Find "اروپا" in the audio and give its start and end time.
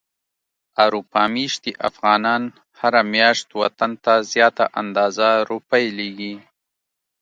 0.85-1.23